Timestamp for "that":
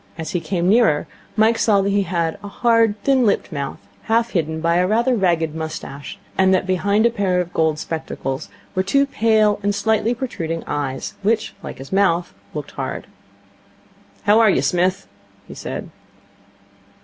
1.81-1.91, 6.55-6.65